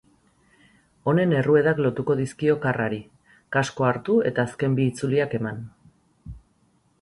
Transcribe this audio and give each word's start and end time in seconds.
Honek 1.11 1.35
erruedak 1.41 1.81
lotuko 1.85 2.15
dizkio 2.21 2.55
karrari, 2.63 2.99
kaskoa 3.57 3.91
hartu 3.91 4.17
eta 4.31 4.47
azken 4.51 4.79
bi 4.81 4.89
itzuliak 4.95 5.37
eman. 5.41 5.63